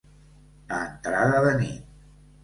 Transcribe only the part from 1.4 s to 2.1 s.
de nit.